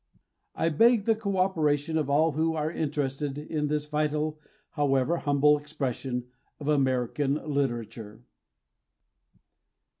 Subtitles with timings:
[0.55, 4.39] I beg the co operation of all who are interested in this vital,
[4.71, 6.25] however humble, expression
[6.59, 8.23] of American literature.